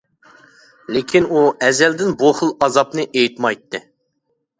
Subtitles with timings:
[0.95, 3.83] لېكىن ئۇ ئەزەلدىن بۇ خىل ئازابىنى ئېيتمايتتى.